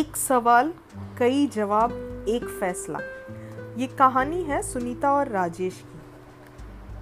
एक 0.00 0.16
सवाल, 0.16 0.72
कई 1.18 1.46
जवाब, 1.46 1.92
एक 2.28 2.44
फैसला। 2.44 2.98
ये 3.76 3.86
कहानी 3.86 4.42
है 4.42 4.62
सुनीता 4.62 5.12
और 5.12 5.28
राजेश 5.28 5.84
की। 5.86 6.00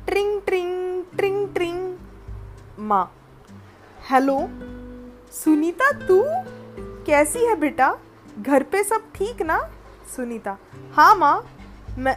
ट्रिंग 0.07 0.43
ट्रिंग 0.43 1.05
ट्रिंग 1.17 1.55
ट्रिंग। 1.55 1.97
माँ। 2.79 3.15
हेलो? 4.11 4.49
सुनीता, 5.33 5.93
तू? 5.93 6.25
कैसी 7.07 7.39
है 7.39 7.57
बेटा? 7.57 7.99
घर 8.39 8.63
पे 8.63 8.85
सब 8.85 9.13
ठीक 9.15 9.43
ना? 9.43 9.71
सुनीता। 10.17 10.57
हाँ 10.93 11.17
माँ। 11.17 11.47
मैं, 11.99 12.17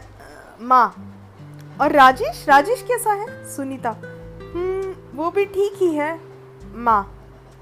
माँ। 0.60 1.14
और 1.80 1.92
राजेश? 1.92 2.48
राजेश 2.48 2.82
कैसा 2.82 3.12
है? 3.12 3.56
सुनीता। 3.56 3.90
हम्म 4.54 4.94
वो 5.18 5.30
भी 5.30 5.44
ठीक 5.44 5.72
ही 5.76 5.94
है। 5.94 6.20
माँ। 6.74 7.18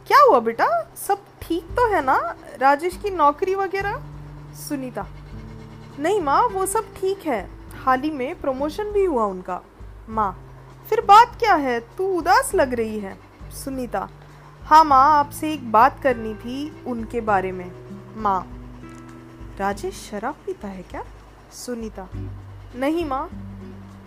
क्या 0.06 0.18
हुआ 0.30 0.40
बेटा? 0.40 0.92
सब 0.96 1.18
ठीक 1.50 1.62
तो 1.62 1.92
है 1.92 2.04
ना? 2.04 2.34
राजेश 2.58 2.96
की 2.96 3.10
नौकरी 3.10 3.54
वगैरह? 3.54 4.02
सुनीता। 4.54 5.06
नहीं 5.98 6.20
माँ, 6.20 6.48
वो 6.48 6.66
सब 6.66 6.94
ठीक 6.94 7.18
है। 7.18 7.50
हाल 7.84 8.00
ही 8.00 8.10
में 8.10 8.40
प्रमोशन 8.40 8.84
भी 8.84 9.04
हुआ 9.04 9.24
उनका। 9.24 9.60
माँ, 10.08 10.44
फिर 10.90 11.00
बात 11.00 11.36
क्या 11.38 11.54
है? 11.54 11.80
तू 11.80 12.06
उदास 12.06 12.54
लग 12.54 12.74
रही 12.74 12.98
है। 12.98 13.18
सुनीता। 13.50 14.08
हाँ 14.62 14.84
माँ, 14.84 15.18
आपसे 15.18 15.52
एक 15.52 15.72
बात 15.72 16.00
करनी 16.02 16.34
थी 16.34 16.84
उनके 16.86 17.20
बारे 17.20 17.52
में। 17.52 17.72
माँ। 18.16 18.46
राजेश 19.58 20.10
शराब 20.10 20.34
पीता 20.34 20.68
है 20.68 20.82
क्या? 20.82 21.04
सुनीता। 21.52 22.08
नहीं 22.76 23.04
माँ। 23.04 23.30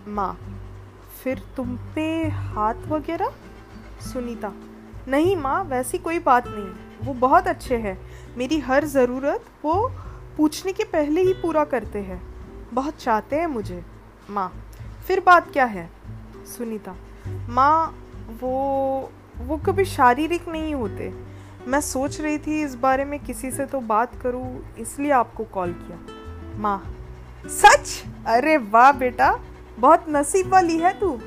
माँ, 0.07 0.38
फिर 1.23 1.44
तुम 1.57 1.77
पे 1.95 2.27
हाथ 2.27 2.75
वगैरह? 2.88 3.33
सुनीता। 4.13 4.53
नहीं 5.08 5.38
माँ, 5.38 5.64
वैसी 5.64 5.97
कोई 5.97 6.19
बात 6.19 6.44
नहीं। 6.47 6.92
वो 7.03 7.13
बहुत 7.13 7.47
अच्छे 7.47 7.77
हैं। 7.77 7.97
मेरी 8.37 8.59
हर 8.59 8.85
ज़रूरत 8.85 9.45
वो 9.65 9.91
पूछने 10.37 10.71
के 10.73 10.83
पहले 10.83 11.21
ही 11.21 11.33
पूरा 11.33 11.63
करते 11.65 11.99
हैं। 11.99 12.21
बहुत 12.73 12.97
चाहते 12.97 13.35
हैं 13.35 13.47
मुझे। 13.47 13.83
माँ, 14.29 14.51
फिर 15.07 15.19
बात 15.19 15.51
क्या 15.51 15.65
है? 15.65 15.89
सुनीता, 16.47 16.95
माँ, 17.49 17.95
वो 18.41 19.11
वो 19.37 19.57
कभी 19.57 19.85
शारीरिक 19.85 20.47
नहीं 20.47 20.73
होते। 20.75 21.11
मैं 21.67 21.79
सोच 21.81 22.19
रही 22.21 22.37
थी 22.37 22.61
इस 22.63 22.75
बारे 22.75 23.05
में 23.05 23.19
किसी 23.19 23.51
से 23.51 23.65
तो 23.65 23.79
बात 23.79 24.15
करूँ, 24.21 24.75
इसलिए 24.77 25.11
आपको 25.11 25.43
कॉल 25.43 25.71
किया। 25.73 25.97
माँ, 26.57 26.83
सच? 27.45 28.03
अरे 28.27 28.57
वाह 28.57 28.91
बेटा, 28.91 29.39
बहुत 29.79 30.05
नसीब 30.09 30.51
वाली 30.53 30.77
है 30.77 30.99
तू। 30.99 31.17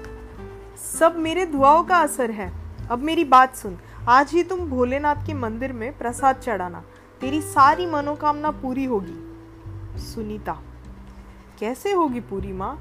सब 0.99 1.17
मेरे 1.19 1.47
दुआओं 1.47 1.83
का 1.85 1.99
असर 1.99 2.31
है। 2.31 2.53
अब 2.91 2.99
मेरी 2.99 3.25
बात 3.25 3.57
सुन। 3.57 3.79
आज 4.09 4.33
ही 4.33 4.43
तुम 4.43 4.61
भोलेनाथ 4.61 5.27
के 5.27 5.35
मंदिर 5.35 5.73
में 5.73 5.99
प्रसाद 5.99 6.37
चढ़ाना। 6.37 6.83
तेरी 7.21 7.41
सारी 7.43 7.87
मनोकामना 7.87 8.51
पूरी 8.51 8.85
होगी। 8.85 9.99
सुनीता, 10.01 10.53
कैसे 11.61 11.93
होगी 11.93 12.21
पूरी 12.21 12.53
माँ? 12.53 12.79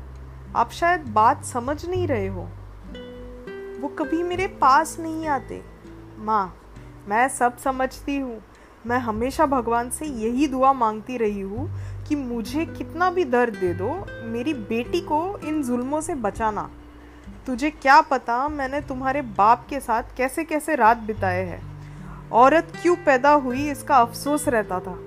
आप 0.55 0.71
शायद 0.71 1.07
बात 1.09 1.45
समझ 1.45 1.85
नहीं 1.85 2.07
रहे 2.07 2.27
हो। 2.27 2.47
वो 3.81 3.87
कभी 3.87 4.21
मेरे 4.23 4.47
पास 4.47 4.97
नहीं 4.99 5.27
आते। 5.27 5.61
माँ, 6.19 6.55
मैं 7.07 7.27
सब 7.29 7.57
समझती 7.57 8.17
हूँ। 8.17 8.41
मैं 8.85 8.99
हमेशा 8.99 9.45
भगवान 9.45 9.89
से 9.89 10.05
यही 10.05 10.47
दुआ 10.47 10.73
मांगती 10.73 11.17
रही 11.17 11.41
हूँ 11.41 11.69
कि 12.07 12.15
मुझे 12.15 12.65
कितना 12.65 13.11
भी 13.11 13.25
दर्द 13.25 13.55
दे 13.55 13.73
दो, 13.73 13.93
मेरी 14.23 14.53
बेटी 14.53 15.01
को 15.01 15.37
इन 15.37 15.63
जुल्मों 15.63 16.01
से 16.01 16.15
बचाना। 16.15 16.69
तुझे 17.47 17.69
क्या 17.71 17.99
पता 18.01 18.47
मैंने 18.49 18.81
तुम्हारे 18.81 19.21
बाप 19.37 19.65
के 19.69 19.79
साथ 19.79 20.03
कैसे 20.17 20.43
कैसे 20.43 20.75
रात 20.75 20.97
बिताए 20.97 21.43
हैं? 21.43 21.61
औरत 22.33 22.71
क्यों 22.81 22.95
पैदा 22.95 23.31
हुई 23.31 23.69
इसका 23.71 23.95
अफसोस 23.95 24.47
रहता 24.47 24.79
था। 24.79 24.97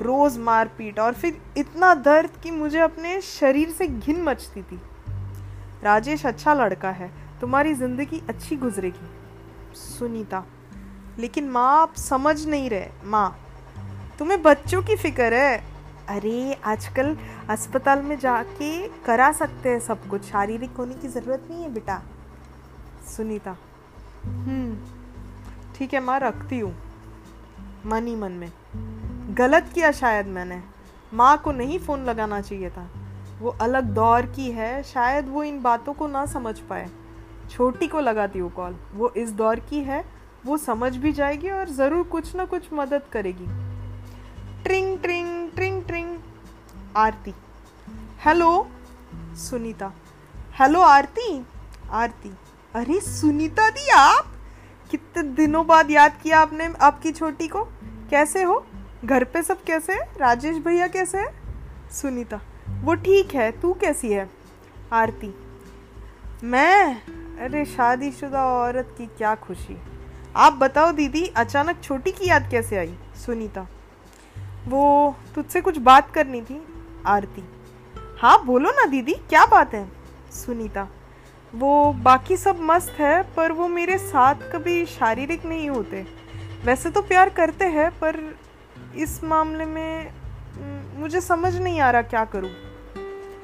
रोज 0.00 0.38
मारपीट 0.38 0.98
और 0.98 1.14
फिर 1.14 1.40
इतना 1.56 1.94
दर्द 1.94 2.30
कि 2.42 2.50
मुझे 2.50 2.78
अपने 2.80 3.20
शरीर 3.20 3.70
से 3.70 3.86
घिन 3.86 4.22
मचती 4.22 4.62
थी। 4.62 4.80
राजेश 5.84 6.24
अच्छा 6.26 6.54
लड़का 6.54 6.90
है, 6.90 7.10
तुम्हारी 7.40 7.74
ज़िंदगी 7.74 8.22
अच्छी 8.28 8.56
गुजरेगी। 8.56 9.76
सुनीता, 9.76 10.44
लेकिन 11.18 11.48
माँ 11.48 11.68
आप 11.80 11.94
समझ 11.98 12.46
नहीं 12.46 12.70
रहे। 12.70 12.88
माँ, 13.04 13.36
तुम्हें 14.18 14.42
बच्चों 14.42 14.82
की 14.82 14.96
फ़िक्र 14.96 15.34
है। 15.34 15.73
अरे, 16.08 16.54
आजकल 16.64 17.16
अस्पताल 17.50 18.02
में 18.02 18.18
जाके 18.18 18.88
करा 18.88 19.32
सकते 19.32 19.68
हैं 19.68 19.80
सब 19.80 20.08
कुछ। 20.08 20.22
शारीरिक 20.22 20.70
होने 20.70 20.94
की 20.94 21.08
ज़रूरत 21.08 21.46
नहीं 21.50 21.62
है 21.62 21.74
बेटा। 21.74 22.02
सुनीता। 23.16 23.56
हम्म 24.24 24.78
ठीक 25.74 25.94
है, 25.94 26.00
माँ, 26.00 26.18
रखती 26.20 26.58
हूँ। 26.58 26.76
मन 27.86 28.06
ही 28.06 28.16
मन 28.16 28.32
में। 28.32 28.52
गलत 29.34 29.70
किया 29.74 29.92
शायद 29.92 30.26
मैंने। 30.26 30.62
माँ 31.14 31.38
को 31.38 31.52
नहीं 31.52 31.78
फ़ोन 31.78 32.04
लगाना 32.04 32.40
चाहिए 32.40 32.70
था। 32.70 32.90
वो 33.40 33.50
अलग 33.50 33.84
दौर 33.84 34.26
की 34.26 34.50
है, 34.50 34.82
शायद 34.82 35.28
वो 35.28 35.42
इन 35.42 35.62
बातों 35.62 35.92
को 35.92 36.06
ना 36.06 36.26
समझ 36.26 36.58
पाए। 36.58 36.90
छोटी 37.50 37.86
को 37.86 38.00
लगाती 38.00 38.38
हूँ 38.38 38.52
कॉल। 38.52 38.76
वो 38.94 39.08
इस 39.08 39.30
दौर 39.30 39.60
की 39.60 39.78
है, 39.78 40.04
वो 40.46 40.56
समझ 40.56 40.96
भी 40.96 41.12
जाएगी 41.12 41.50
और 41.50 41.68
ज़रूर 41.68 42.04
कुछ 42.04 42.34
ना 42.36 42.44
कुछ 42.44 42.72
मदद 42.72 43.02
करेगी। 43.12 43.73
ट्रिंग 44.64 44.98
ट्रिंग 44.98 45.50
ट्रिंग 45.50 45.84
ट्रिंग। 45.84 46.18
आरती। 46.96 47.34
हेलो, 48.24 48.68
सुनीता। 49.14 49.92
हेलो, 50.60 50.80
आरती। 50.80 51.46
आरती। 51.90 52.34
अरे, 52.74 53.00
सुनीता 53.00 53.70
दी 53.70 53.88
आप? 53.88 54.26
कितने 54.90 55.22
दिनों 55.22 55.66
बाद 55.66 55.90
याद 55.90 56.20
किया 56.22 56.40
आपने 56.40 56.74
आपकी 56.80 57.12
छोटी 57.12 57.48
को। 57.48 57.64
कैसे 58.10 58.42
हो? 58.42 58.66
घर 59.04 59.24
पे 59.24 59.42
सब 59.42 59.64
कैसे 59.64 59.92
है? 59.92 60.00
राजेश 60.18 60.56
भैया 60.56 60.86
कैसे 60.86 61.18
है? 61.18 61.34
सुनीता, 61.90 62.40
वो 62.80 62.94
ठीक 62.94 63.34
है, 63.34 63.60
तू 63.60 63.72
कैसी 63.72 64.12
है? 64.12 64.30
आरती। 64.92 65.34
मैं? 66.44 67.02
अरे, 67.38 67.64
शादीशुदा 67.64 68.46
औरत 68.46 68.94
की 68.98 69.06
क्या 69.06 69.34
खुशी। 69.34 69.78
आप 70.36 70.52
बताओ 70.52 70.92
दीदी, 70.92 71.26
अचानक 71.26 71.80
छोटी 71.82 72.12
की 72.12 72.28
याद 72.28 72.50
कैसे 72.50 72.76
आई? 72.76 72.98
सुनीता 73.26 73.66
वो 74.66 75.16
तुझसे 75.34 75.60
कुछ 75.60 75.78
बात 75.78 76.10
करनी 76.10 76.42
थी, 76.42 76.66
आरती। 77.06 77.44
हाँ 78.18 78.44
बोलो 78.44 78.70
ना 78.70 78.84
दीदी, 78.84 79.12
क्या 79.12 79.46
बात 79.46 79.74
है? 79.74 79.88
सुनीता। 80.32 80.88
वो 81.54 81.92
बाकी 81.92 82.36
सब 82.36 82.60
मस्त 82.60 82.96
है, 82.98 83.34
पर 83.34 83.52
वो 83.52 83.68
मेरे 83.68 83.98
साथ 83.98 84.34
कभी 84.34 84.86
शारीरिक 84.86 85.46
नहीं 85.46 85.70
होते। 85.70 86.06
वैसे 86.64 86.90
तो 86.90 87.02
प्यार 87.02 87.28
करते 87.28 87.64
हैं, 87.64 87.90
पर 87.90 88.38
इस 88.96 89.24
मामले 89.24 89.64
में 89.64 90.12
मुझे 90.96 91.20
समझ 91.20 91.56
नहीं 91.56 91.80
आ 91.80 91.90
रहा 91.90 92.02
क्या 92.02 92.24
करूँ। 92.24 92.50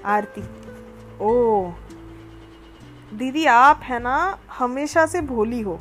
आरती। 0.04 0.40
ओ, 1.20 1.70
दीदी, 3.14 3.46
आप 3.46 3.80
है 3.82 3.98
ना, 3.98 4.38
हमेशा 4.58 5.06
से 5.06 5.20
भोली 5.20 5.60
हो। 5.60 5.80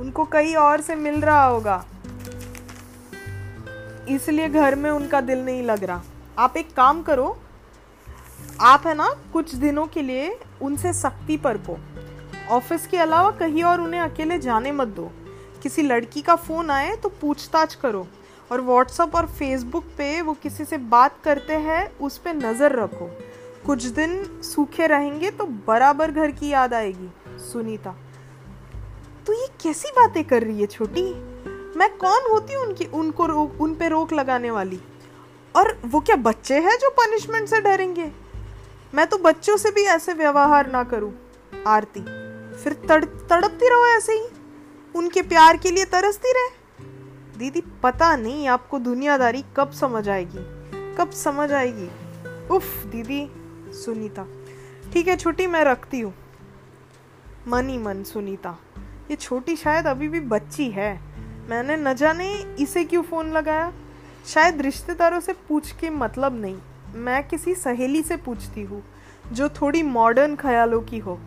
उनको 0.00 0.24
कहीं 0.24 0.56
और 0.56 0.80
से 0.80 0.94
मिल 0.94 1.20
रहा 1.20 1.44
होगा। 1.44 1.84
इसलिए 4.08 4.48
घर 4.48 4.74
में 4.74 4.90
उनका 4.90 5.20
दिल 5.20 5.38
नहीं 5.38 5.62
लग 5.62 5.84
रहा। 5.84 6.02
आप 6.38 6.56
एक 6.56 6.72
काम 6.74 7.02
करो, 7.02 7.36
आप 8.60 8.86
है 8.86 8.94
ना, 8.94 9.08
कुछ 9.32 9.54
दिनों 9.54 9.86
के 9.86 10.02
लिए 10.02 10.38
उनसे 10.62 10.92
सख्ती 10.92 11.36
पर 11.36 11.56
को। 11.60 11.76
ऑफ़िस 12.50 12.86
के 12.86 12.96
अलावा 12.96 13.30
कहीं 13.30 13.62
और 13.64 13.80
उन्हें 13.80 14.00
अकेले 14.00 14.38
जाने 14.38 14.72
मत 14.72 14.88
दो। 14.88 15.10
किसी 15.62 15.82
लड़की 15.82 16.22
का 16.22 16.36
फ़ोन 16.36 16.70
आए 16.70 16.94
तो 16.96 17.08
पूछताछ 17.20 17.74
करो 17.74 18.06
और 18.50 18.60
व्हाट्सअप 18.60 19.14
और 19.14 19.26
फेसबुक 19.28 19.84
पे 19.98 20.20
वो 20.22 20.32
किसी 20.34 20.64
से 20.64 20.78
बात 20.78 21.18
करते 21.24 21.54
हैं, 21.54 21.98
उस 21.98 22.18
पर 22.18 22.34
नज़र 22.36 22.72
रखो। 22.72 23.10
कुछ 23.66 23.84
दिन 23.84 24.22
सूखे 24.44 24.86
रहेंगे 24.86 25.30
तो 25.30 25.44
बराबर 25.66 26.10
घर 26.10 26.30
की 26.30 26.48
याद 26.48 26.74
आएगी, 26.74 27.08
सुनीता। 27.42 27.94
तो 29.26 29.32
ये 29.32 29.46
कैसी 29.62 29.90
बातें 29.90 30.24
कर 30.24 30.42
रही 30.42 30.60
है 30.60 30.66
छोटी? 30.66 31.02
मैं 31.76 31.96
कौन 31.96 32.20
होती 32.32 32.54
हूँ 32.54 32.64
उनकी, 32.64 32.84
उनको 32.84 33.26
रोक 33.26 33.60
उन 33.60 33.74
पे 33.74 33.88
रोक 33.88 34.12
लगाने 34.12 34.50
वाली? 34.50 34.80
और 35.56 35.78
वो 35.84 36.00
क्या 36.00 36.16
बच्चे 36.16 36.58
हैं 36.58 36.78
जो 36.78 36.90
पनिशमेंट 36.90 37.48
से 37.48 37.60
डरेंगे? 37.60 38.12
मैं 38.94 39.06
तो 39.06 39.18
बच्चों 39.18 39.56
से 39.56 39.70
भी 39.70 39.82
ऐसे 39.82 40.12
व्यवहार 40.12 40.70
ना 40.70 40.84
करूँ। 40.84 41.14
आरती, 41.66 42.00
फिर 42.62 42.72
तड़, 42.88 43.04
तड़पती 43.04 43.68
रहो 43.68 43.96
ऐसे 43.96 44.12
ही। 44.12 44.28
उनके 44.96 45.22
प्यार 45.22 45.56
के 45.56 45.70
लिए 45.70 45.84
तरसती 45.84 46.32
रहे। 46.32 46.50
दीदी, 47.38 47.62
पता 47.82 48.16
नहीं 48.16 48.48
आपको 48.48 48.78
दुनियादारी 48.78 49.44
कब 49.56 49.70
समझ 49.70 50.08
आएगी। 50.08 50.64
कब 50.96 51.10
समझ 51.10 51.52
आएगी? 51.52 51.90
उफ, 52.50 52.84
दीदी, 52.84 53.30
सुनीता। 53.72 54.26
ठीक 54.92 55.08
है, 55.08 55.16
छुट्टी 55.16 55.46
मैं 55.46 55.64
रखती 55.64 56.00
हूँ। 56.00 56.14
मन 57.48 57.68
ही 57.68 57.78
मन, 57.78 58.02
सुनीता। 58.02 58.58
ये 59.10 59.16
छोटी 59.16 59.56
शायद 59.56 59.86
अभी 59.86 60.08
भी 60.08 60.20
बच्ची 60.20 60.70
है। 60.70 61.13
मैंने 61.48 61.76
न 61.76 61.94
जाने 61.94 62.34
इसे 62.34 62.84
क्यों 62.84 63.02
फ़ोन 63.02 63.32
लगाया? 63.32 63.72
शायद 64.26 64.60
रिश्तेदारों 64.60 65.20
से 65.20 65.32
पूछ 65.32 65.72
के 65.72 65.90
मतलब 65.90 66.40
नहीं। 66.40 66.58
मैं 66.94 67.28
किसी 67.28 67.54
सहेली 67.54 68.02
से 68.02 68.16
पूछती 68.16 68.62
हूँ 68.62 68.82
जो 69.32 69.48
थोड़ी 69.48 69.82
मॉडर्न 69.82 70.36
ख्यालों 70.36 70.80
की 70.82 70.98
हो। 70.98 71.18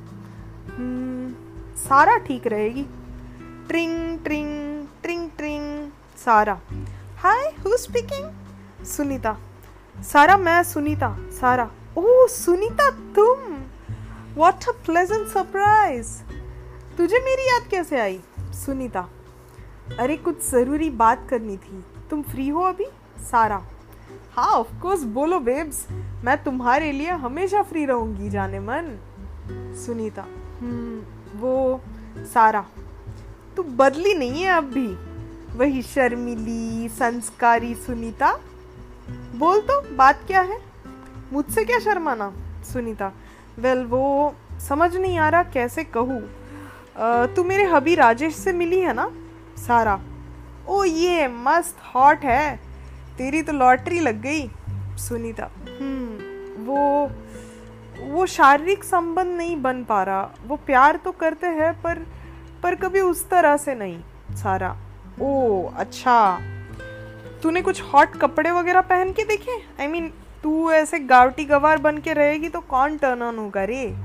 hmm, 0.65 1.79
सारा 1.79 2.17
ठीक 2.17 2.47
रहेगी। 2.47 2.85
ट्रिंग 3.67 4.19
ट्रिंग 4.19 4.87
ट्रिंग 5.03 5.29
ट्रिंग 5.29 5.91
Sara. 6.17 6.59
Hi 7.17 7.53
who 7.65 7.77
speaking 7.77 8.31
Sunita. 8.85 9.37
Sara 10.03 10.37
मैं 10.37 10.63
सुनीता 10.63 11.17
सारा। 11.19 11.71
ओह 11.97 12.27
सुनीता 12.27 12.89
तुम! 12.89 13.57
व्हाट 14.35 14.69
अ 14.69 14.71
प्लेजेंट 14.71 15.27
सरप्राइज़ 15.27 16.21
तुझे 16.97 17.19
मेरी 17.19 17.49
याद 17.49 17.63
कैसे 17.71 17.99
आई? 17.99 18.21
सुनीता। 18.39 19.09
अरे, 19.95 20.17
कुछ 20.17 20.49
ज़रूरी 20.49 20.89
बात 20.89 21.27
करनी 21.29 21.57
थी। 21.57 21.83
तुम 22.09 22.21
फ्री 22.21 22.47
हो 22.49 22.61
अभी? 22.61 22.85
सारा। 23.21 23.61
हाँ 24.33 24.47
ऑफकोर्स 24.47 25.03
बोलो 25.03 25.39
बेब्स 25.39 25.87
मैं 26.23 26.37
तुम्हारे 26.43 26.91
लिए 26.91 27.11
हमेशा 27.11 27.61
फ्री 27.61 27.85
रहूँगी, 27.85 28.29
जाने 28.29 28.59
मन। 28.59 28.97
सुनीता 29.85 30.25
हम्म 30.59 31.39
वो 31.39 31.81
सारा। 32.33 32.65
तू 33.55 33.63
बदली 33.63 34.13
नहीं 34.13 34.41
है 34.41 34.51
अब 34.51 34.63
भी। 34.63 34.87
वही 35.57 35.81
शर्मिली, 35.81 36.89
संस्कारी 36.89 37.73
सुनीता। 37.75 38.31
बोल 39.35 39.61
तो 39.61 39.81
बात 39.95 40.21
क्या 40.27 40.41
है? 40.41 40.59
मुझसे 41.33 41.63
क्या 41.65 41.79
शर्माना? 41.79 42.31
सुनीता 42.63 43.11
वेल 43.59 43.83
वो 43.85 44.35
समझ 44.59 44.95
नहीं 44.95 45.17
आ 45.17 45.29
रहा, 45.29 45.43
कैसे 45.43 45.83
कहूँ? 45.83 46.21
तू 47.35 47.43
मेरे 47.43 47.63
हबी 47.63 47.95
राजेश 47.95 48.35
से 48.35 48.53
मिली 48.53 48.79
है 48.79 48.93
ना? 48.93 49.11
सारा। 49.57 49.99
ओ 50.67 50.83
ये 50.83 51.27
मस्त 51.27 51.77
हॉट 51.95 52.23
है। 52.23 52.59
तेरी 53.17 53.41
तो 53.41 53.53
लॉटरी 53.53 53.99
लग 53.99 54.21
गई 54.21 54.47
सुनीता। 54.97 55.49
हम्म 55.79 56.65
वो 56.65 57.11
वो 58.07 58.25
शारीरिक 58.25 58.83
संबंध 58.83 59.37
नहीं 59.37 59.61
बन 59.61 59.83
पा 59.83 60.03
रहा। 60.03 60.29
वो 60.47 60.55
प्यार 60.55 60.95
तो 60.95 61.11
करते 61.11 61.47
हैं 61.47 61.73
पर 61.81 62.05
पर 62.63 62.75
कभी 62.75 62.99
उस 62.99 63.29
तरह 63.29 63.57
से 63.57 63.75
नहीं 63.75 64.35
सारा। 64.35 64.75
ओ 65.21 65.63
अच्छा। 65.77 66.39
तूने 67.43 67.61
कुछ 67.61 67.81
हॉट 67.83 68.15
कपड़े 68.15 68.51
वगैरह 68.51 68.81
पहन 68.81 69.11
के 69.11 69.23
देखे? 69.23 69.51
आई 69.51 69.87
I 69.87 69.91
मीन 69.91 70.07
mean, 70.07 70.43
तू 70.43 70.71
ऐसे 70.71 70.99
गावटी 70.99 71.45
गवार 71.45 71.77
बन 71.77 71.97
के 71.97 72.13
रहेगी 72.13 72.49
तो 72.49 72.59
कौन 72.59 72.97
टर्न 72.97 73.21
ऑन 73.21 73.37
होगा 73.37 73.63
रे? 73.63 73.95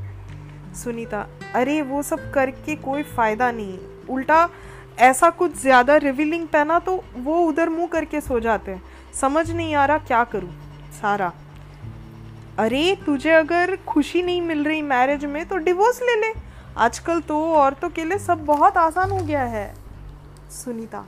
सुनीता 0.74 1.26
अरे 1.54 1.80
वो 1.82 2.02
सब 2.02 2.30
करके 2.32 2.76
कोई 2.76 3.02
फ़ायदा 3.02 3.50
नहीं। 3.52 3.78
उल्टा 4.10 4.48
ऐसा 5.00 5.30
कुछ 5.30 5.60
ज़्यादा 5.60 5.96
रिविलिंग 5.96 6.46
पहना 6.48 6.78
तो 6.78 7.02
वो 7.16 7.38
उधर 7.40 7.68
मुँह 7.68 7.86
करके 7.86 8.20
सो 8.20 8.40
जाते 8.40 8.70
हैं। 8.70 8.82
समझ 9.12 9.50
नहीं 9.50 9.74
आ 9.74 9.84
रहा 9.84 9.98
क्या 9.98 10.22
करूँ। 10.24 10.50
सारा, 10.92 11.32
अरे 12.58 12.96
तुझे 13.06 13.30
अगर 13.30 13.76
खुशी 13.88 14.22
नहीं 14.22 14.42
मिल 14.42 14.64
रही 14.64 14.82
मैरिज 14.82 15.24
में 15.24 15.44
तो 15.48 15.56
डिवोर्स 15.58 16.00
ले 16.02 16.20
ले। 16.20 16.32
आजकल 16.76 17.20
तो 17.20 17.38
औरतों 17.54 17.88
के 17.90 18.04
लिए 18.04 18.18
सब 18.18 18.44
बहुत 18.46 18.76
आसान 18.76 19.10
हो 19.10 19.18
गया 19.18 19.42
है। 19.44 19.74
सुनीता, 20.54 21.04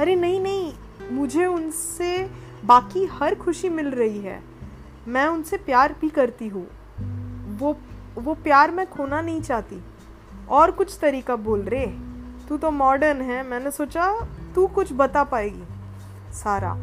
अरे 0.00 0.14
नहीं 0.16 0.40
नहीं, 0.40 0.72
मुझे 1.10 1.46
उनसे 1.46 2.18
बाकी 2.64 3.04
हर 3.12 3.34
खुशी 3.34 3.68
मिल 3.68 3.90
रही 3.90 4.20
है। 4.20 4.40
मैं 5.08 5.26
उनसे 5.26 5.56
प्यार 5.58 5.94
भी 6.00 6.08
करती 6.08 6.48
हूँ। 6.48 6.66
वो 7.58 7.76
वो 8.16 8.34
प्यार 8.34 8.70
मैं 8.70 8.86
खोना 8.86 9.20
नहीं 9.20 9.40
चाहती। 9.42 9.82
और 10.48 10.70
कुछ 10.70 10.98
तरीका 11.02 11.36
बोल 11.38 11.62
रे। 11.62 11.84
तू 12.48 12.56
तो 12.58 12.70
मॉडर्न 12.70 13.20
है। 13.22 13.42
मैंने 13.42 13.70
सोचा 13.70 14.12
तू 14.54 14.66
कुछ 14.66 14.88
बता 14.92 15.24
पाएगी। 15.24 15.64
सारा। 16.32 16.74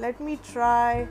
लेट 0.00 0.20
मी 0.20 0.36
ट्राई 0.36 1.06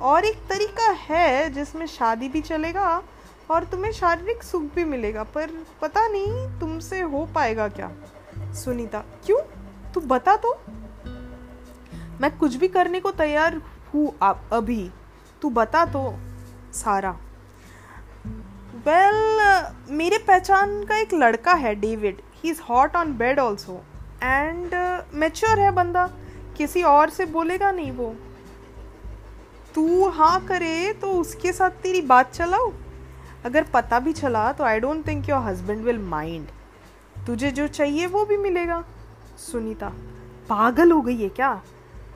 और 0.00 0.24
एक 0.24 0.36
तरीका 0.48 0.90
है 0.90 1.50
जिसमें 1.50 1.86
शादी 1.86 2.28
भी 2.28 2.40
चलेगा 2.40 3.02
और 3.50 3.64
तुम्हें 3.64 3.92
शारीरिक 3.92 4.42
सुख 4.42 4.62
भी 4.62 4.84
मिलेगा 4.84 5.22
पर 5.24 5.50
पता 5.82 6.06
नहीं 6.08 6.58
तुमसे 6.60 7.00
हो 7.00 7.24
पाएगा 7.34 7.68
क्या। 7.68 7.90
सुनीता 8.54 8.98
क्यों? 9.26 9.38
तू 9.92 10.00
बता 10.00 10.36
तो। 10.36 10.56
मैं 12.20 12.30
कुछ 12.38 12.54
भी 12.54 12.68
करने 12.68 13.00
को 13.00 13.10
तैयार 13.10 13.60
हूँ 13.94 14.12
अभी। 14.52 14.90
तू 15.42 15.50
बता 15.50 15.84
तो 15.84 16.14
सारा। 16.72 17.10
वेल 18.86 19.20
well, 19.38 19.90
मेरे 19.90 20.18
पहचान 20.18 20.84
का 20.84 20.96
एक 20.96 21.14
लड़का 21.14 21.52
है 21.52 21.74
David 21.74 22.20
he 22.44 22.50
is 22.50 22.60
hot 22.62 22.96
on 22.96 23.12
bed 23.16 23.38
also 23.40 23.80
and 24.22 24.74
mature 25.14 25.58
है 25.58 25.70
बंदा। 25.70 26.06
किसी 26.56 26.82
और 26.82 27.10
से 27.10 27.24
बोलेगा 27.26 27.70
नहीं 27.72 27.90
वो। 27.92 28.14
तू 29.74 30.08
हाँ 30.10 30.40
करे 30.46 30.92
तो 30.92 31.10
उसके 31.12 31.52
साथ 31.52 31.70
तेरी 31.82 32.00
बात 32.02 32.32
चलाओ। 32.32 32.72
अगर 33.44 33.64
पता 33.64 33.98
भी 34.00 34.12
चला 34.12 34.52
तो 34.52 34.64
I 34.64 34.80
don't 34.80 35.06
think 35.06 35.28
your 35.28 35.40
husband 35.42 35.84
will 35.84 35.98
mind 36.00 36.46
तुझे 37.26 37.50
जो 37.50 37.66
चाहिए 37.68 38.06
वो 38.06 38.24
भी 38.24 38.36
मिलेगा। 38.36 38.82
सुनीता, 39.40 39.88
पागल 40.48 40.92
हो 40.92 41.00
गई 41.02 41.16
है 41.16 41.28
क्या? 41.28 41.60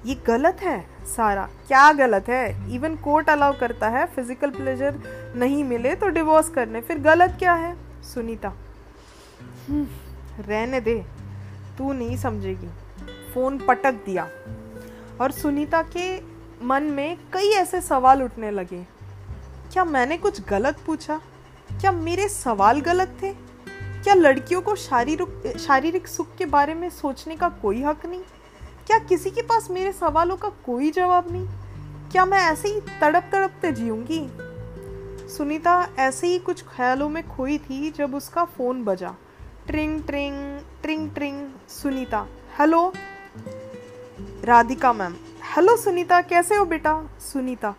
ये 0.06 0.14
गलत 0.26 0.60
है 0.62 0.80
सारा। 1.06 1.48
क्या 1.68 1.90
गलत 1.92 2.28
है? 2.28 2.74
इवन 2.74 2.94
कोर्ट 2.96 3.30
अलाउ 3.30 3.58
करता 3.60 3.88
है 3.88 4.06
फ़िज़िकल 4.06 4.50
प्लेजर 4.50 5.00
नहीं 5.36 5.64
मिले 5.64 5.94
तो 5.94 6.08
डिवोर्स 6.08 6.48
करने। 6.50 6.80
फिर 6.80 6.98
गलत 7.02 7.36
क्या 7.38 7.54
है? 7.54 7.76
सुनीता। 8.04 8.52
रहने 10.40 10.80
दे, 10.80 11.04
तू 11.78 11.92
नहीं 11.92 12.16
समझेगी। 12.16 12.68
फ़ोन 13.34 13.58
पटक 13.58 13.92
दिया। 13.92 14.28
और 15.20 15.32
सुनीता 15.32 15.82
के 15.82 16.22
मन 16.64 16.82
में 16.82 17.16
कई 17.32 17.50
ऐसे 17.50 17.80
सवाल 17.80 18.22
उठने 18.22 18.50
लगे। 18.50 18.86
क्या 19.72 19.84
मैंने 19.84 20.16
कुछ 20.16 20.40
गलत 20.40 20.78
पूछा? 20.86 21.20
क्या 21.80 21.92
मेरे 21.92 22.28
सवाल 22.28 22.80
गलत 22.80 23.18
थे? 23.22 23.32
क्या 24.02 24.14
लड़कियों 24.14 24.60
को 24.60 24.74
शारीरिक 24.76 25.58
शारीरिक 25.58 26.08
सुख 26.08 26.34
के 26.36 26.44
बारे 26.44 26.74
में 26.74 26.90
सोचने 26.90 27.36
का 27.36 27.48
कोई 27.48 27.82
हक 27.82 28.06
नहीं? 28.06 28.20
क्या 28.86 28.98
किसी 28.98 29.30
के 29.30 29.42
पास 29.42 29.70
मेरे 29.70 29.92
सवालों 29.92 30.36
का 30.36 30.48
कोई 30.48 30.90
जवाब 30.90 31.32
नहीं? 31.32 31.48
क्या 32.10 32.24
मैं 32.24 32.38
ऐसे 32.38 32.68
ही 32.68 32.80
तड़प 32.80 33.28
तड़पते 33.32 33.72
जीऊँगी? 33.72 34.28
सुनीता 35.28 35.88
ऐसे 35.98 36.26
ही 36.26 36.38
कुछ 36.38 36.62
ख्यालों 36.62 37.08
में 37.08 37.28
खोई 37.28 37.58
थी 37.58 37.90
जब 37.90 38.14
उसका 38.14 38.44
फ़ोन 38.44 38.84
बजा। 38.84 39.14
ट्रिंग 39.68 40.02
ट्रिंग 40.02 40.60
ट्रिंग 40.82 41.10
ट्रिंग, 41.10 41.48
Sunita. 41.68 42.26
Hello? 42.58 42.92
Radhika 44.44 44.92
ma'am. 44.92 45.14
Hello 45.56 45.76
Sunita, 45.76 46.20
कैसे 46.22 46.56
हो 46.56 46.64
बेटा? 46.64 47.10
सुनीता। 47.20 47.74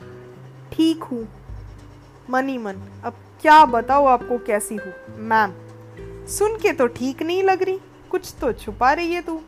ठीक 0.73 1.03
हूँ। 1.03 1.27
मनी 2.29 2.57
मन, 2.57 2.75
अब 3.03 3.13
क्या 3.41 3.65
बताओ 3.65 4.05
आपको 4.05 4.37
कैसी 4.37 4.75
हूँ? 4.75 4.93
मैम, 5.17 5.53
सुन 6.27 6.57
के 6.57 6.73
तो 6.73 6.87
ठीक 6.87 7.23
नहीं 7.23 7.43
लग 7.43 7.63
रही। 7.63 7.79
कुछ 8.11 8.33
तो 8.41 8.53
छुपा 8.53 8.93
रही 8.93 9.13
है 9.13 9.21
तू। 9.21 9.41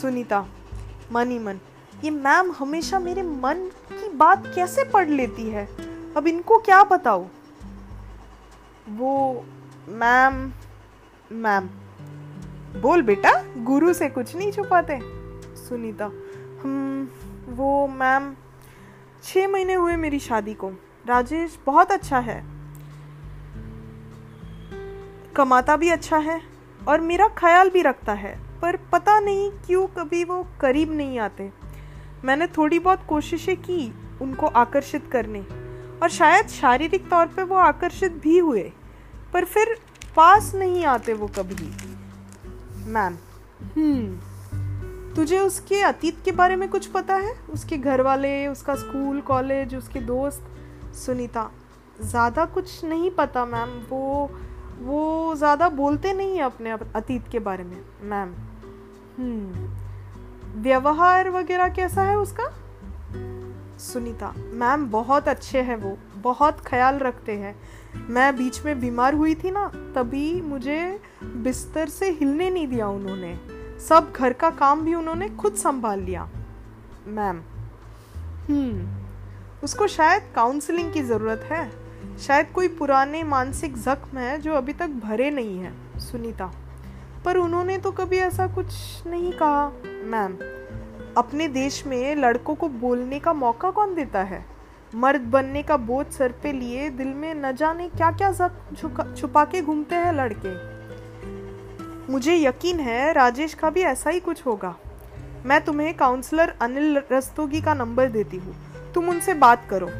सुनीता, 0.00 0.46
मनी 1.12 1.38
मन, 1.38 1.60
ये 2.04 2.10
मैम 2.10 2.52
हमेशा 2.52 2.98
मेरे 2.98 3.22
मन 3.22 3.70
की 3.92 4.08
बात 4.08 4.52
कैसे 4.54 4.84
पढ़ 4.84 5.08
लेती 5.08 5.48
है? 5.50 5.68
अब 6.16 6.26
इनको 6.26 6.58
क्या 6.58 6.84
बताओ 6.84 7.26
वो, 8.88 9.44
मैम 9.88 10.52
मैम, 11.32 11.68
बोल 12.80 13.02
बेटा, 13.02 13.30
गुरु 13.58 13.92
से 13.92 14.08
कुछ 14.08 14.34
नहीं 14.36 14.50
छुपाते। 14.52 14.98
सुनीता, 15.56 16.04
हम, 16.62 17.10
वो 17.48 17.86
मैम 17.88 18.34
छः 19.24 19.48
महीने 19.48 19.74
हुए 19.74 19.96
मेरी 19.96 20.18
शादी 20.18 20.54
को। 20.54 20.70
राजेश, 21.06 21.58
बहुत 21.66 21.92
अच्छा 21.92 22.18
है। 22.18 22.42
कमाता 25.36 25.76
भी 25.76 25.88
अच्छा 25.88 26.16
है 26.16 26.40
और 26.88 27.00
मेरा 27.00 27.28
ख्याल 27.28 27.70
भी 27.70 27.82
रखता 27.82 28.12
है, 28.12 28.36
पर 28.60 28.76
पता 28.92 29.18
नहीं 29.20 29.50
क्यों 29.66 29.86
कभी 29.86 30.24
वो 30.24 30.46
करीब 30.60 30.92
नहीं 30.92 31.18
आते। 31.18 31.50
मैंने 32.24 32.46
थोड़ी 32.46 32.78
बहुत 32.78 33.06
कोशिशें 33.08 33.56
की 33.56 33.92
उनको 34.22 34.46
आकर्षित 34.46 35.08
करने, 35.12 35.40
और 36.02 36.08
शायद 36.08 36.48
शारीरिक 36.48 37.08
तौर 37.10 37.26
पे 37.26 37.42
वो 37.42 37.56
आकर्षित 37.56 38.12
भी 38.12 38.38
हुए, 38.38 38.72
पर 39.32 39.44
फिर 39.44 39.76
पास 40.16 40.52
नहीं 40.54 40.84
आते 40.84 41.12
वो 41.12 41.26
कभी। 41.38 41.70
मैम 42.92 43.16
हम्म। 43.76 45.14
तुझे 45.14 45.38
उसके 45.38 45.80
अतीत 45.82 46.22
के 46.24 46.32
बारे 46.32 46.56
में 46.56 46.68
कुछ 46.68 46.86
पता 46.86 47.14
है? 47.16 47.34
उसके 47.50 47.76
घर 47.78 48.00
वाले 48.00 48.46
उसका 48.46 48.74
स्कूल 48.74 49.20
कॉलेज 49.20 49.74
उसके 49.74 50.00
दोस्त? 50.00 50.44
सुनीता 50.96 51.50
ज़्यादा 52.00 52.44
कुछ 52.44 52.84
नहीं 52.84 53.10
पता 53.10 53.44
मैम। 53.46 53.70
वो 53.90 54.30
वो 54.80 55.34
ज़्यादा 55.36 55.68
बोलते 55.68 56.12
नहीं 56.12 56.36
है 56.36 56.42
अपने 56.42 56.70
अतीत 56.70 57.28
के 57.28 57.38
बारे 57.38 57.64
में। 57.64 57.78
मैम 58.02 58.34
हम्म। 59.18 60.62
व्यवहार 60.62 61.30
वगैरह 61.30 61.68
कैसा 61.68 62.02
है 62.02 62.16
उसका? 62.18 62.44
सुनीता 63.82 64.34
मैम 64.38 64.90
बहुत 64.90 65.28
अच्छे 65.28 65.62
हैं 65.62 65.76
वो 65.76 65.98
बहुत 66.16 66.60
ख्याल 66.66 66.98
रखते 66.98 67.32
हैं। 67.32 67.62
मैं 68.08 68.36
बीच 68.36 68.64
में 68.64 68.80
बीमार 68.80 69.14
हुई 69.14 69.34
थी 69.34 69.50
ना 69.50 69.68
तभी 69.68 70.40
मुझे 70.40 71.00
बिस्तर 71.24 71.88
से 71.88 72.10
हिलने 72.10 72.50
नहीं 72.50 72.68
दिया 72.68 72.88
उन्होंने। 72.88 73.40
सब 73.88 74.12
घर 74.16 74.32
का 74.32 74.50
काम 74.50 74.80
भी 74.80 74.94
उन्होंने 74.94 75.28
खुद 75.28 75.54
संभाल 75.54 76.00
लिया। 76.00 76.30
मैम। 77.06 77.42
हम्म। 78.48 79.02
उसको 79.64 79.86
शायद 79.86 80.22
काउंसलिंग 80.34 80.92
की 80.92 81.02
ज़रूरत 81.02 81.48
है। 81.52 81.72
शायद 82.18 82.46
कोई 82.54 82.68
पुराने 82.68 83.22
मानसिक 83.22 83.76
जख्म 83.76 84.18
है 84.18 84.38
जो 84.38 84.54
अभी 84.54 84.72
तक 84.72 84.88
भरे 84.88 85.30
नहीं 85.30 85.58
है 85.58 85.98
सुनीता। 85.98 86.52
पर 87.24 87.36
उन्होंने 87.36 87.78
तो 87.78 87.92
कभी 87.92 88.16
ऐसा 88.16 88.46
कुछ 88.46 88.66
नहीं 89.06 89.32
कहा। 89.32 89.72
मैम। 89.86 90.61
अपने 91.16 91.46
देश 91.48 91.82
में 91.86 92.16
लड़कों 92.16 92.54
को 92.54 92.68
बोलने 92.68 93.18
का 93.20 93.32
मौका 93.32 93.70
कौन 93.70 93.94
देता 93.94 94.22
है? 94.22 94.44
मर्द 94.94 95.20
बनने 95.22 95.62
का 95.62 95.76
बोझ 95.78 96.06
सर 96.06 96.32
पे 96.42 96.52
लिए 96.52 96.88
दिल 96.90 97.08
में 97.08 97.34
न 97.34 97.52
जाने 97.52 97.88
क्या 97.88 98.10
क्या 98.10 98.30
सब 98.32 99.14
छुपा 99.16 99.44
के 99.44 99.62
घूमते 99.62 99.94
हैं 99.94 100.12
लड़के। 100.12 100.52
मुझे 102.12 102.36
यकीन 102.36 102.80
है 102.80 103.12
राजेश 103.12 103.54
का 103.54 103.70
भी 103.70 103.80
ऐसा 103.80 104.10
ही 104.10 104.20
कुछ 104.20 104.44
होगा। 104.46 104.74
मैं 105.46 105.60
तुम्हें 105.64 105.92
काउंसलर 105.94 106.54
अनिल 106.62 107.02
रस्तोगी 107.12 107.60
का 107.60 107.74
नंबर 107.74 108.08
देती 108.08 108.36
हूँ। 108.36 108.54
तुम 108.94 109.08
उनसे 109.08 109.34
बात 109.34 109.66
करो। 109.70 109.90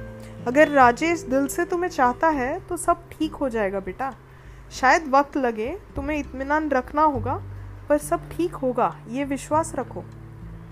अगर 0.46 0.68
राजेश 0.68 1.20
दिल 1.20 1.46
से 1.46 1.64
तुम्हें 1.64 1.90
चाहता 1.90 2.28
है 2.30 2.58
तो 2.60 2.76
सब 2.76 3.08
ठीक 3.10 3.34
हो 3.34 3.48
जाएगा 3.48 3.80
बेटा। 3.80 4.12
शायद 4.72 5.08
वक्त 5.08 5.36
लगे, 5.36 5.70
तुम्हें 5.96 6.18
इत्मीनान 6.18 6.68
रखना 6.70 7.02
होगा, 7.02 7.34
पर 7.88 7.98
सब 7.98 8.28
ठीक 8.30 8.54
होगा, 8.54 8.94
ये 9.08 9.24
विश्वास 9.24 9.72
रखो। 9.76 10.04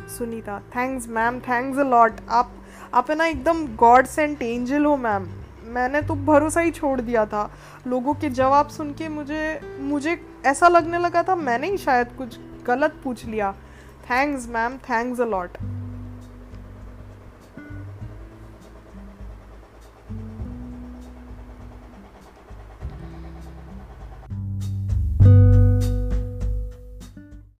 Sunita 0.08 0.60
thanks 0.60 1.08
ma'am 1.08 1.40
thanks 1.40 1.78
a 1.78 1.82
lot 1.82 2.12
आप 2.28 2.52
आप 2.94 3.10
है 3.10 3.16
ना 3.16 3.26
एकदम 3.26 3.76
गॉड 3.76 4.06
सेंट 4.06 4.42
एंजल 4.42 4.84
हो 4.84 4.96
मैम 4.96 5.28
मैंने 5.64 6.02
तो 6.02 6.14
भरोसा 6.14 6.60
ही 6.60 6.70
छोड़ 6.70 7.00
दिया 7.00 7.26
था 7.26 7.50
लोगों 7.86 8.14
के 8.14 8.30
जवाब 8.30 8.68
सुन 8.68 8.92
के 8.92 9.08
मुझे 9.08 9.60
मुझे 9.80 10.26
ऐसा 10.46 10.68
लगने 10.68 10.98
लगा 10.98 11.22
था 11.22 11.34
मैंने 11.34 11.70
ही 11.70 11.76
शायद 11.76 12.08
कुछ 12.18 12.38
गलत 12.66 13.00
पूछ 13.04 13.24
लिया. 13.24 13.52
Thanks 14.10 14.48
ma'am 14.48 14.76
thanks 14.76 15.20
a 15.20 15.24
lot 15.24 15.50